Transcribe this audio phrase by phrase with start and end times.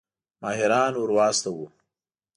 [0.41, 1.65] ماهران ورواستوو.